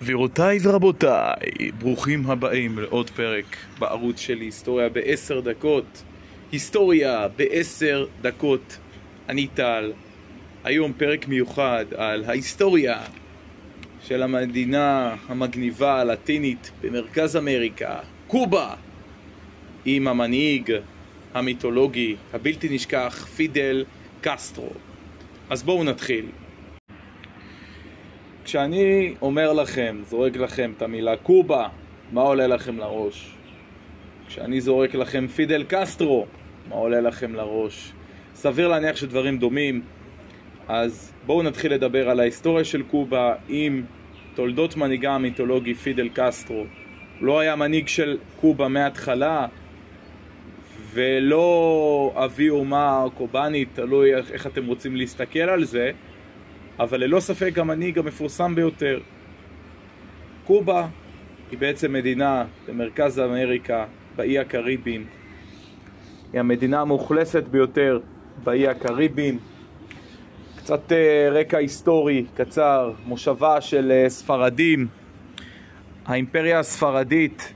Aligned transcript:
גבירותיי 0.00 0.58
ורבותיי, 0.62 1.70
ברוכים 1.78 2.30
הבאים 2.30 2.78
לעוד 2.78 3.10
פרק 3.10 3.56
בערוץ 3.78 4.20
של 4.20 4.40
היסטוריה 4.40 4.88
בעשר 4.88 5.40
דקות. 5.40 6.02
היסטוריה 6.52 7.28
בעשר 7.36 8.06
דקות. 8.22 8.78
אני 9.28 9.46
טל. 9.46 9.92
היום 10.64 10.92
פרק 10.92 11.28
מיוחד 11.28 11.84
על 11.96 12.24
ההיסטוריה 12.24 13.02
של 14.02 14.22
המדינה 14.22 15.16
המגניבה 15.28 16.00
הלטינית 16.00 16.70
במרכז 16.80 17.36
אמריקה, 17.36 17.98
קובה, 18.26 18.74
עם 19.84 20.08
המנהיג 20.08 20.72
המיתולוגי 21.34 22.16
הבלתי 22.32 22.68
נשכח 22.68 23.26
פידל 23.36 23.84
קסטרו. 24.20 24.70
אז 25.50 25.62
בואו 25.62 25.84
נתחיל. 25.84 26.26
כשאני 28.46 29.14
אומר 29.22 29.52
לכם, 29.52 29.96
זורק 30.04 30.36
לכם 30.36 30.72
את 30.76 30.82
המילה 30.82 31.16
קובה, 31.16 31.68
מה 32.12 32.20
עולה 32.20 32.46
לכם 32.46 32.78
לראש? 32.78 33.34
כשאני 34.28 34.60
זורק 34.60 34.94
לכם 34.94 35.26
פידל 35.26 35.64
קסטרו, 35.68 36.26
מה 36.68 36.74
עולה 36.74 37.00
לכם 37.00 37.34
לראש? 37.34 37.92
סביר 38.34 38.68
להניח 38.68 38.96
שדברים 38.96 39.38
דומים, 39.38 39.82
אז 40.68 41.12
בואו 41.26 41.42
נתחיל 41.42 41.72
לדבר 41.72 42.10
על 42.10 42.20
ההיסטוריה 42.20 42.64
של 42.64 42.82
קובה 42.82 43.34
עם 43.48 43.84
תולדות 44.34 44.76
מנהיגה 44.76 45.12
המיתולוגי 45.12 45.74
פידל 45.74 46.08
קסטרו. 46.14 46.64
לא 47.20 47.40
היה 47.40 47.56
מנהיג 47.56 47.88
של 47.88 48.18
קובה 48.40 48.68
מההתחלה, 48.68 49.46
ולא 50.92 52.12
אבי 52.14 52.48
אומה 52.48 53.04
קובאנית, 53.14 53.68
תלוי 53.72 54.14
איך 54.14 54.46
אתם 54.46 54.66
רוצים 54.66 54.96
להסתכל 54.96 55.38
על 55.38 55.64
זה, 55.64 55.90
אבל 56.80 57.00
ללא 57.00 57.20
ספק 57.20 57.58
המנהיג 57.58 57.98
המפורסם 57.98 58.54
ביותר. 58.54 59.00
קובה 60.46 60.86
היא 61.50 61.58
בעצם 61.58 61.92
מדינה 61.92 62.44
במרכז 62.68 63.18
אמריקה, 63.18 63.84
באי 64.16 64.38
הקריביים. 64.38 65.04
היא 66.32 66.40
המדינה 66.40 66.80
המאוכלסת 66.80 67.44
ביותר 67.44 68.00
באי 68.44 68.68
הקריביים. 68.68 69.38
קצת 70.56 70.92
אה, 70.92 71.28
רקע 71.30 71.58
היסטורי 71.58 72.24
קצר, 72.34 72.92
מושבה 73.06 73.60
של 73.60 73.92
אה, 73.92 74.08
ספרדים. 74.08 74.86
האימפריה 76.06 76.58
הספרדית 76.58 77.52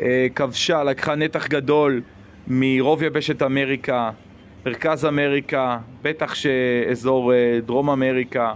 אה, 0.00 0.26
כבשה, 0.34 0.84
לקחה 0.84 1.14
נתח 1.14 1.46
גדול 1.48 2.02
מרוב 2.48 3.02
יבשת 3.02 3.42
אמריקה, 3.42 4.10
מרכז 4.66 5.04
אמריקה, 5.04 5.78
בטח 6.02 6.34
שאזור 6.34 7.32
דרום 7.66 7.90
אמריקה. 7.90 8.54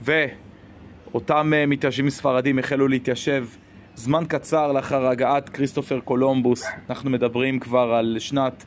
ואותם 0.00 1.52
מתיישבים 1.66 2.10
ספרדים 2.10 2.58
החלו 2.58 2.88
להתיישב 2.88 3.46
זמן 3.94 4.24
קצר 4.28 4.72
לאחר 4.72 5.06
הגעת 5.06 5.48
כריסטופר 5.48 6.00
קולומבוס. 6.00 6.66
אנחנו 6.90 7.10
מדברים 7.10 7.58
כבר 7.60 7.92
על 7.94 8.16
שנת 8.18 8.64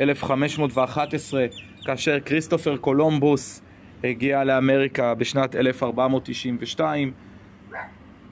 1511 0.00 1.46
כאשר 1.84 2.20
כריסטופר 2.20 2.76
קולומבוס 2.76 3.62
הגיע 4.04 4.44
לאמריקה 4.44 5.14
בשנת 5.14 5.56
1492. 5.56 7.12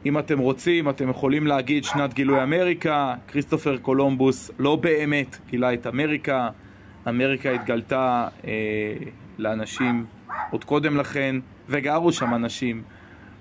אם 0.07 0.19
אתם 0.19 0.39
רוצים, 0.39 0.89
אתם 0.89 1.09
יכולים 1.09 1.47
להגיד 1.47 1.85
שנת 1.85 2.15
גילוי 2.15 2.43
אמריקה, 2.43 3.15
כריסטופר 3.29 3.77
קולומבוס 3.77 4.51
לא 4.59 4.77
באמת 4.77 5.39
גילה 5.51 5.75
את 5.75 5.87
אמריקה, 5.87 6.49
אמריקה 7.09 7.51
התגלתה 7.51 8.29
אה, 8.45 8.51
לאנשים 9.39 10.07
עוד 10.51 10.65
קודם 10.65 10.97
לכן, 10.97 11.37
וגרו 11.69 12.13
שם 12.13 12.35
אנשים 12.35 12.83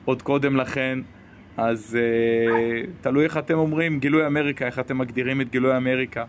עוד 0.05 0.21
קודם 0.21 0.55
לכן, 0.55 0.99
אז 1.57 1.97
אה, 2.01 2.81
תלוי 3.01 3.23
איך 3.23 3.37
אתם 3.37 3.57
אומרים 3.57 3.99
גילוי 3.99 4.27
אמריקה, 4.27 4.65
איך 4.65 4.79
אתם 4.79 4.97
מגדירים 4.97 5.41
את 5.41 5.49
גילוי 5.51 5.77
אמריקה. 5.77 6.25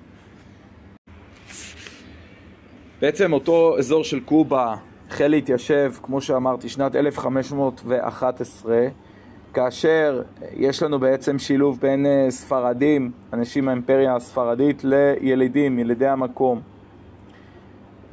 בעצם 3.01 3.33
אותו 3.33 3.79
אזור 3.79 4.05
של 4.05 4.21
קובה 4.21 4.75
החל 5.09 5.29
להתיישב, 5.29 5.93
כמו 6.03 6.21
שאמרתי, 6.21 6.69
שנת 6.69 6.97
1511, 6.97 8.89
כאשר 9.55 10.23
יש 10.57 10.83
לנו 10.83 10.99
בעצם 10.99 11.39
שילוב 11.39 11.81
בין 11.81 12.07
אה, 12.07 12.27
ספרדים, 12.31 13.11
אנשים 13.33 13.65
מהאימפריה 13.65 14.17
הספרדית, 14.17 14.85
לילידים, 14.85 15.79
ילידי 15.79 16.07
המקום. 16.07 16.61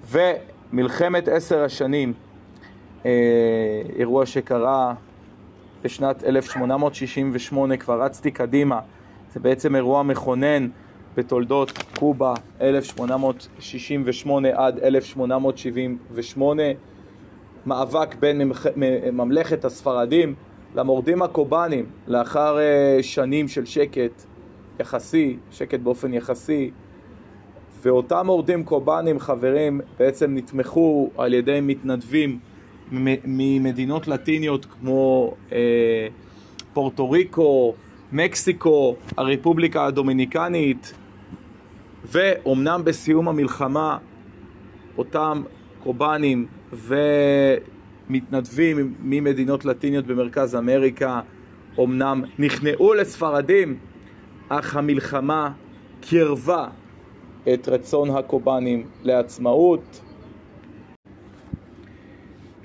ומלחמת 0.09 1.27
עשר 1.27 1.63
השנים, 1.63 2.13
אה, 3.05 3.11
אירוע 3.95 4.25
שקרה 4.25 4.93
בשנת 5.83 6.23
1868, 6.23 7.77
כבר 7.77 8.01
רצתי 8.01 8.31
קדימה, 8.31 8.79
זה 9.33 9.39
בעצם 9.39 9.75
אירוע 9.75 10.03
מכונן 10.03 10.67
בתולדות 11.17 11.71
קובה 11.99 12.33
1868 12.61 14.49
עד 14.53 14.79
1878, 14.79 16.63
מאבק 17.65 18.15
בין 18.15 18.51
ממלכת 19.11 19.65
הספרדים 19.65 20.35
למורדים 20.75 21.22
הקובאנים 21.22 21.85
לאחר 22.07 22.59
אה, 22.59 22.97
שנים 23.01 23.47
של 23.47 23.66
שקט 23.66 24.23
יחסי, 24.79 25.38
שקט 25.51 25.79
באופן 25.79 26.13
יחסי, 26.13 26.72
ואותם 27.81 28.25
מורדים 28.25 28.63
קובאנים, 28.63 29.19
חברים, 29.19 29.81
בעצם 30.00 30.35
נתמכו 30.35 31.09
על 31.17 31.33
ידי 31.33 31.59
מתנדבים 31.61 32.39
ממדינות 33.25 34.07
לטיניות 34.07 34.66
כמו 34.66 35.33
אה, 35.51 36.07
פורטו 36.73 37.11
ריקו, 37.11 37.73
מקסיקו, 38.11 38.95
הרפובליקה 39.17 39.85
הדומיניקנית, 39.85 40.94
ואומנם 42.06 42.81
בסיום 42.83 43.29
המלחמה 43.29 43.97
אותם 44.97 45.44
קורבנים 45.83 46.45
ומתנדבים 48.09 48.94
ממדינות 49.01 49.66
לטיניות 49.66 50.06
במרכז 50.07 50.56
אמריקה 50.56 51.22
אומנם 51.78 52.23
נכנעו 52.40 52.94
לספרדים, 52.94 53.78
אך 54.50 54.75
המלחמה 54.75 55.51
קירבה 56.01 56.68
את 57.53 57.68
רצון 57.68 58.09
הקובנים 58.09 58.88
לעצמאות. 59.03 60.01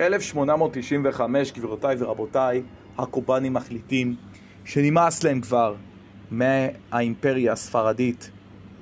1895, 0.01 1.53
גבירותיי 1.53 1.97
ורבותיי, 1.99 2.63
הקובנים 2.99 3.53
מחליטים 3.53 4.15
שנמאס 4.65 5.25
להם 5.25 5.41
כבר 5.41 5.75
מהאימפריה 6.31 7.53
הספרדית 7.53 8.31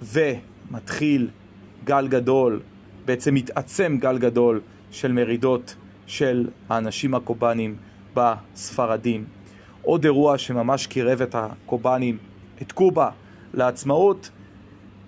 ומתחיל 0.03 1.28
גל 1.84 2.09
גדול, 2.09 2.60
בעצם 3.04 3.34
מתעצם 3.34 3.97
גל 4.00 4.19
גדול 4.19 4.60
של 4.91 5.12
מרידות 5.12 5.77
של 6.10 6.48
האנשים 6.69 7.15
הקובנים 7.15 7.76
בספרדים. 8.15 9.25
עוד 9.82 10.04
אירוע 10.04 10.38
שממש 10.38 10.87
קירב 10.87 11.22
את 11.22 11.34
הקובנים, 11.34 12.19
את 12.62 12.72
קובה, 12.72 13.10
לעצמאות, 13.54 14.31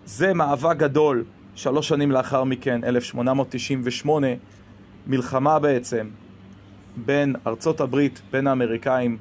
זה 0.05 0.35
מאבק 0.35 0.77
גדול, 0.77 1.25
שלוש 1.55 1.89
שנים 1.89 2.11
לאחר 2.11 2.45
מכן, 2.45 2.85
1898, 2.85 4.27
מלחמה 5.07 5.59
בעצם 5.59 6.09
בין 6.97 7.37
ארצות 7.47 7.81
הברית, 7.81 8.23
בין 8.31 8.47
האמריקאים 8.47 9.19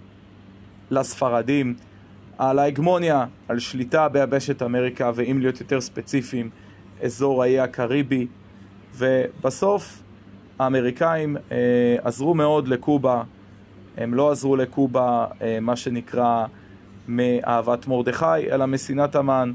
לספרדים, 0.91 1.75
על 2.37 2.59
ההגמוניה, 2.59 3.25
על 3.47 3.59
שליטה 3.59 4.09
ביבשת 4.09 4.61
אמריקה, 4.61 5.11
ואם 5.15 5.37
להיות 5.39 5.59
יותר 5.59 5.81
ספציפיים, 5.81 6.49
אזור 7.03 7.43
האי 7.43 7.59
הקריבי, 7.59 8.27
ובסוף 8.95 10.01
האמריקאים 10.61 11.37
אה, 11.51 11.57
עזרו 12.03 12.33
מאוד 12.33 12.67
לקובה, 12.67 13.23
הם 13.97 14.13
לא 14.13 14.31
עזרו 14.31 14.55
לקובה, 14.55 15.25
אה, 15.41 15.57
מה 15.61 15.75
שנקרא, 15.75 16.45
מאהבת 17.07 17.87
מרדכי, 17.87 18.51
אלא 18.51 18.65
משנאת 18.65 19.15
המן. 19.15 19.51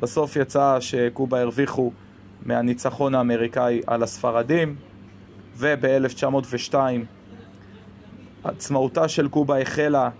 בסוף 0.00 0.36
יצא 0.36 0.76
שקובה 0.80 1.40
הרוויחו 1.40 1.92
מהניצחון 2.46 3.14
האמריקאי 3.14 3.80
על 3.86 4.02
הספרדים, 4.02 4.74
וב-1902 5.56 6.74
עצמאותה 8.44 9.08
של 9.08 9.28
קובה 9.28 9.60
החלה 9.60 10.10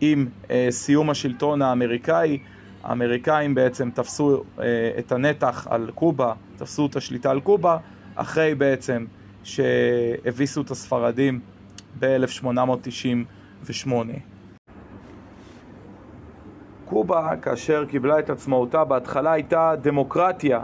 עם 0.00 0.26
אה, 0.50 0.66
סיום 0.70 1.10
השלטון 1.10 1.62
האמריקאי. 1.62 2.38
האמריקאים 2.82 3.54
בעצם 3.54 3.90
תפסו 3.90 4.42
אה, 4.60 4.64
את 4.98 5.12
הנתח 5.12 5.66
על 5.70 5.90
קובה, 5.94 6.32
תפסו 6.56 6.86
את 6.86 6.96
השליטה 6.96 7.30
על 7.30 7.40
קובה, 7.40 7.76
אחרי 8.14 8.54
בעצם 8.54 9.04
שהביסו 9.44 10.60
את 10.60 10.70
הספרדים 10.70 11.40
ב-1898. 11.98 13.90
קובה, 16.84 17.36
כאשר 17.42 17.84
קיבלה 17.84 18.18
את 18.18 18.30
עצמאותה, 18.30 18.84
בהתחלה 18.84 19.32
הייתה 19.32 19.74
דמוקרטיה 19.80 20.62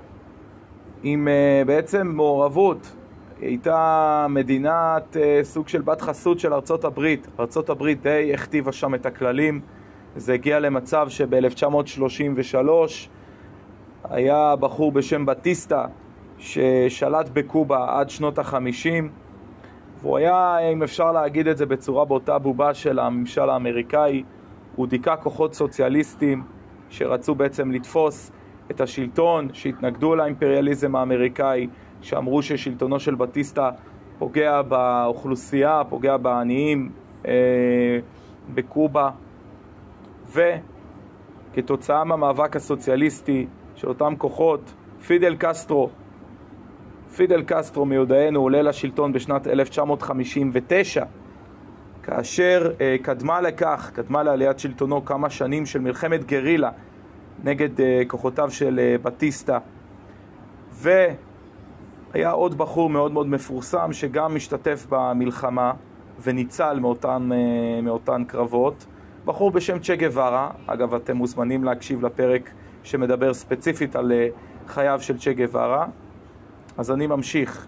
עם 1.03 1.29
uh, 1.29 1.67
בעצם 1.67 2.07
מעורבות 2.07 2.93
היא 3.41 3.49
הייתה 3.49 4.27
מדינת 4.29 5.17
אה, 5.17 5.41
סוג 5.43 5.69
של 5.69 5.83
בת 5.83 6.01
חסות 6.01 6.39
של 6.39 6.55
ארצות 6.55 6.85
הברית. 6.85 7.27
ארצות 7.41 7.71
הברית 7.71 8.03
די 8.03 8.35
הכתיבה 8.35 8.73
שם 8.73 8.95
את 8.95 9.07
הכללים. 9.07 9.61
זה 10.17 10.33
הגיע 10.33 10.61
למצב 10.61 11.09
שב-1933 11.09 12.69
היה 14.11 14.57
בחור 14.57 14.93
בשם 14.93 15.27
בטיסטה 15.27 15.87
ששלט 16.39 17.29
בקובה 17.33 18.01
עד 18.01 18.11
שנות 18.11 18.39
החמישים 18.39 19.11
והוא 20.05 20.17
היה, 20.19 20.59
אם 20.73 20.83
אפשר 20.83 21.13
להגיד 21.13 21.49
את 21.49 21.57
זה 21.57 21.67
בצורה 21.67 22.05
באותה 22.05 22.39
בובה 22.39 22.75
של 22.75 22.99
הממשל 22.99 23.51
האמריקאי, 23.51 24.23
הוא 24.77 24.87
דיכא 24.87 25.15
כוחות 25.23 25.55
סוציאליסטים 25.55 26.43
שרצו 26.91 27.35
בעצם 27.35 27.71
לתפוס 27.71 28.33
את 28.71 28.81
השלטון, 28.81 29.49
שהתנגדו 29.53 30.15
לאימפריאליזם 30.15 30.97
האמריקאי, 30.97 31.69
שאמרו 32.03 32.43
ששלטונו 32.43 33.01
של 33.01 33.15
בטיסטה 33.15 33.71
פוגע 34.19 34.63
באוכלוסייה, 34.63 35.83
פוגע 35.89 36.17
בעניים 36.17 36.91
אה, 37.27 37.99
בקובה, 38.55 39.11
וכתוצאה 40.33 42.05
מהמאבק 42.05 42.57
הסוציאליסטי 42.57 43.47
של 43.75 43.89
אותם 43.89 44.15
כוחות, 44.19 44.75
פידל 45.07 45.37
קסטרו, 45.39 45.91
פידל 47.17 47.43
קסטרו 47.47 47.85
מיודענו 47.85 48.41
עולה 48.41 48.63
לשלטון 48.63 49.13
בשנת 49.13 49.47
1959 49.47 51.05
כאשר 52.03 52.73
אה, 52.81 52.97
קדמה 53.03 53.41
לכך, 53.41 53.91
קדמה 53.95 54.23
לעליית 54.23 54.59
שלטונו 54.59 55.05
כמה 55.05 55.31
שנים 55.31 55.67
של 55.67 55.81
מלחמת 55.81 56.25
גרילה 56.25 56.71
נגד 57.45 57.81
אה, 57.81 58.03
כוחותיו 58.09 58.51
של 58.51 58.81
אה, 58.83 58.97
בטיסטה. 59.03 59.59
והיה 60.73 62.31
עוד 62.31 62.59
בחור 62.59 62.91
מאוד 62.91 63.13
מאוד 63.13 63.27
מפורסם 63.27 63.93
שגם 63.93 64.35
משתתף 64.35 64.87
במלחמה 64.89 65.73
וניצל 66.23 66.79
מאותן, 66.81 67.29
אה, 67.33 67.81
מאותן 67.83 68.25
קרבות. 68.25 68.87
בחור 69.25 69.51
בשם 69.51 69.79
צ'ה 69.79 69.97
גווארה, 69.97 70.51
אגב 70.67 70.95
אתם 70.95 71.17
מוזמנים 71.17 71.65
להקשיב 71.65 72.07
לפרק 72.07 72.51
שמדבר 72.83 73.35
ספציפית 73.35 73.97
על 73.97 74.13
אה, 74.13 74.29
חייו 74.67 75.01
של 75.03 75.19
צ'ה 75.19 75.33
גווארה 75.33 75.87
אז 76.79 76.91
אני 76.91 77.07
ממשיך. 77.07 77.67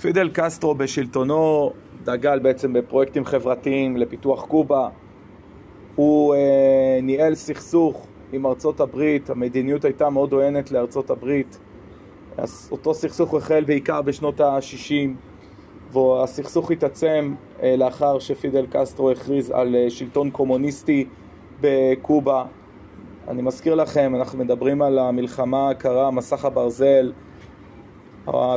פידל 0.00 0.30
קסטרו 0.32 0.74
בשלטונו 0.74 1.72
דגל 2.04 2.38
בעצם 2.38 2.72
בפרויקטים 2.72 3.24
חברתיים 3.24 3.96
לפיתוח 3.96 4.44
קובה. 4.46 4.88
הוא 5.94 6.34
אה, 6.34 6.98
ניהל 7.02 7.34
סכסוך 7.34 8.06
עם 8.32 8.46
ארצות 8.46 8.80
הברית, 8.80 9.30
המדיניות 9.30 9.84
הייתה 9.84 10.10
מאוד 10.10 10.32
עוינת 10.32 10.70
לארצות 10.70 11.10
הברית. 11.10 11.58
אז 12.36 12.68
אותו 12.72 12.94
סכסוך 12.94 13.34
החל 13.34 13.64
בעיקר 13.64 14.02
בשנות 14.02 14.40
ה-60 14.40 15.10
והסכסוך 15.92 16.70
התעצם 16.70 17.34
אה, 17.62 17.76
לאחר 17.76 18.18
שפידל 18.18 18.66
קסטרו 18.70 19.10
הכריז 19.10 19.50
על 19.50 19.74
אה, 19.74 19.90
שלטון 19.90 20.30
קומוניסטי 20.30 21.06
בקובה 21.60 22.44
אני 23.28 23.42
מזכיר 23.42 23.74
לכם, 23.74 24.14
אנחנו 24.16 24.38
מדברים 24.38 24.82
על 24.82 24.98
המלחמה 24.98 25.70
הקרה, 25.70 26.10
מסך 26.10 26.44
הברזל. 26.44 27.12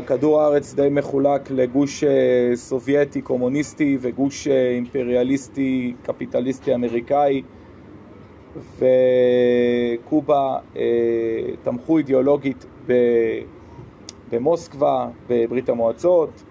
כדור 0.08 0.42
הארץ 0.42 0.74
די 0.74 0.88
מחולק 0.92 1.52
לגוש 1.52 2.04
אה, 2.04 2.52
סובייטי 2.56 3.22
קומוניסטי 3.22 3.98
וגוש 4.02 4.48
אה, 4.48 4.70
אימפריאליסטי 4.70 5.94
קפיטליסטי 6.04 6.76
אמריקאי 6.76 7.42
וקובה 8.78 10.58
אה, 10.76 10.82
תמכו 11.64 11.98
אידיאולוגית 11.98 12.66
במוסקבה, 14.32 15.08
בברית 15.30 15.70
המועצות. 15.70 16.44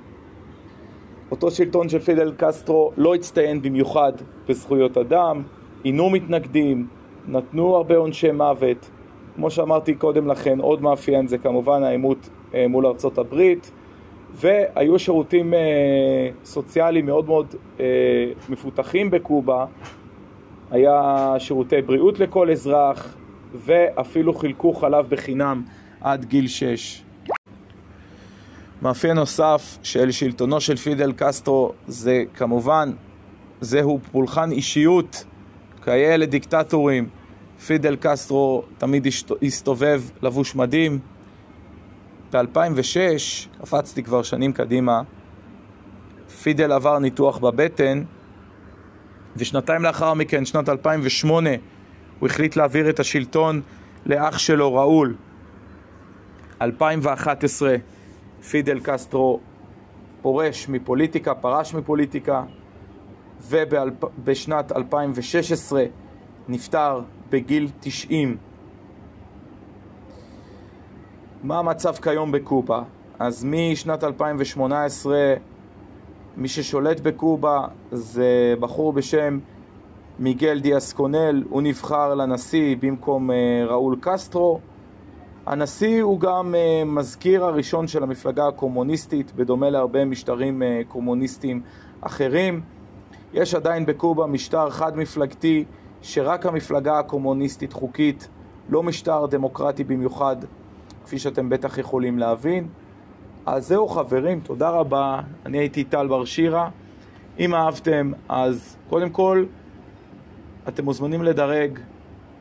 אותו 1.30 1.50
שלטון 1.50 1.88
של 1.88 1.98
פידל 1.98 2.32
קסטרו 2.36 2.92
לא 2.96 3.14
הצטיין 3.14 3.62
במיוחד 3.62 4.12
בזכויות 4.48 4.98
אדם, 4.98 5.42
עינו 5.82 6.10
מתנגדים, 6.10 6.86
נתנו 7.28 7.76
הרבה 7.76 7.96
עונשי 7.96 8.32
מוות. 8.32 8.90
כמו 9.34 9.50
שאמרתי 9.50 9.94
קודם 9.94 10.28
לכן, 10.28 10.60
עוד 10.60 10.82
מאפיין 10.82 11.28
זה 11.28 11.38
כמובן 11.38 11.82
העימות 11.82 12.28
אה, 12.54 12.68
מול 12.68 12.86
ארצות 12.86 13.18
הברית, 13.18 13.70
והיו 14.34 14.98
שירותים 14.98 15.54
אה, 15.54 15.58
סוציאליים 16.44 17.06
מאוד 17.06 17.26
מאוד 17.26 17.54
אה, 17.80 17.84
מפותחים 18.48 19.10
בקובה. 19.10 19.66
היה 20.70 21.34
שירותי 21.38 21.82
בריאות 21.82 22.20
לכל 22.20 22.50
אזרח, 22.50 23.16
ואפילו 23.54 24.34
חילקו 24.34 24.72
חלב 24.72 25.06
בחינם 25.08 25.62
עד 26.00 26.24
גיל 26.24 26.48
6. 26.48 27.02
מאפיין 28.82 29.16
נוסף 29.16 29.78
של 29.82 30.10
שלטונו 30.10 30.60
של 30.60 30.76
פידל 30.76 31.12
קסטרו 31.16 31.72
זה 31.86 32.24
כמובן, 32.34 32.90
זהו 33.60 33.98
פולחן 34.12 34.52
אישיות 34.52 35.24
כיאה 35.84 36.16
לדיקטטורים. 36.16 37.08
פידל 37.66 37.96
קסטרו 38.00 38.62
תמיד 38.78 39.06
הסתובב 39.42 40.02
לבוש 40.22 40.54
מדים. 40.54 40.98
ב-2006, 42.32 43.58
קפצתי 43.60 44.02
כבר 44.02 44.22
שנים 44.22 44.52
קדימה, 44.52 45.02
פידל 46.42 46.72
עבר 46.72 46.98
ניתוח 46.98 47.38
בבטן, 47.38 48.02
ושנתיים 49.36 49.82
לאחר 49.82 50.14
מכן, 50.14 50.44
שנת 50.44 50.68
2008, 50.68 51.50
הוא 52.20 52.28
החליט 52.28 52.56
להעביר 52.56 52.90
את 52.90 53.00
השלטון 53.00 53.60
לאח 54.06 54.38
שלו, 54.38 54.74
ראול. 54.74 55.16
2011, 56.62 57.76
פידל 58.50 58.80
קסטרו 58.82 59.40
פורש 60.22 60.68
מפוליטיקה, 60.68 61.34
פרש 61.34 61.74
מפוליטיקה, 61.74 62.42
ובשנת 63.40 64.72
2016 64.72 65.84
נפטר 66.48 67.00
בגיל 67.30 67.68
90. 67.80 68.36
מה 71.42 71.58
המצב 71.58 71.94
כיום 71.94 72.32
בקובה? 72.32 72.82
אז 73.18 73.44
משנת 73.48 74.04
2018 74.04 75.34
מי 76.36 76.48
ששולט 76.48 77.00
בקובה 77.00 77.66
זה 77.92 78.54
בחור 78.60 78.92
בשם 78.92 79.38
מיגל 80.18 80.60
דיאס 80.60 80.92
קונל, 80.92 81.44
הוא 81.48 81.62
נבחר 81.62 82.14
לנשיא 82.14 82.76
במקום 82.80 83.30
אה, 83.30 83.36
ראול 83.66 83.96
קסטרו. 84.00 84.60
הנשיא 85.46 86.02
הוא 86.02 86.20
גם 86.20 86.54
אה, 86.54 86.82
מזכיר 86.86 87.44
הראשון 87.44 87.88
של 87.88 88.02
המפלגה 88.02 88.48
הקומוניסטית, 88.48 89.32
בדומה 89.32 89.70
להרבה 89.70 90.04
משטרים 90.04 90.62
אה, 90.62 90.80
קומוניסטיים 90.88 91.62
אחרים. 92.00 92.60
יש 93.34 93.54
עדיין 93.54 93.86
בקובה 93.86 94.26
משטר 94.26 94.70
חד-מפלגתי 94.70 95.64
שרק 96.02 96.46
המפלגה 96.46 96.98
הקומוניסטית 96.98 97.72
חוקית, 97.72 98.28
לא 98.68 98.82
משטר 98.82 99.26
דמוקרטי 99.26 99.84
במיוחד, 99.84 100.36
כפי 101.04 101.18
שאתם 101.18 101.48
בטח 101.48 101.78
יכולים 101.78 102.18
להבין. 102.18 102.68
אז 103.46 103.68
זהו 103.68 103.88
חברים, 103.88 104.40
תודה 104.40 104.70
רבה, 104.70 105.20
אני 105.46 105.58
הייתי 105.58 105.84
טל 105.84 106.08
בר 106.08 106.24
שירה. 106.24 106.68
אם 107.38 107.54
אהבתם, 107.54 108.12
אז 108.28 108.76
קודם 108.88 109.10
כל, 109.10 109.44
אתם 110.68 110.84
מוזמנים 110.84 111.22
לדרג 111.22 111.78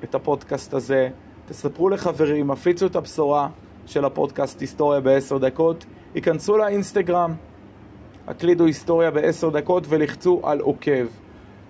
את 0.04 0.16
הפודקאסט 0.16 0.74
הזה, 0.74 1.10
תספרו 1.46 1.90
לחברים, 1.90 2.52
הפיצו 2.52 2.86
את 2.86 2.96
הבשורה 2.96 3.48
של 3.86 4.06
הפודקאסט 4.06 4.62
היסטוריה 4.62 5.00
בעשר 5.00 5.38
דקות, 5.38 5.86
ייכנסו 6.16 6.58
לאינסטגרם, 6.58 7.34
הקלידו 8.28 8.66
היסטוריה 8.66 9.12
בעשר 9.12 9.50
דקות 9.50 9.84
ולחצו 9.90 10.42
על 10.44 10.60
עוקב. 10.60 11.06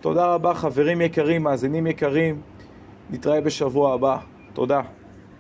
תודה 0.02 0.26
רבה 0.26 0.54
חברים 0.54 1.02
יקרים, 1.02 1.44
מאזינים 1.44 1.88
יקרים, 1.88 2.42
נתראה 3.10 3.42
בשבוע 3.42 3.94
הבא. 3.94 4.18
תודה. 4.54 4.82